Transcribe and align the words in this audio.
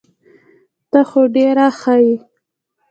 ته 0.91 0.99
خو 1.09 1.21
ډير 1.35 1.57
ښه 1.79 1.95
يي. 2.03 2.15